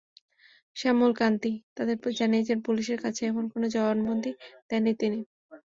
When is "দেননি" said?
4.69-4.93